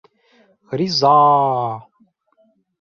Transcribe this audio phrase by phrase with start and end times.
[0.77, 1.71] —Риза-а-а!!!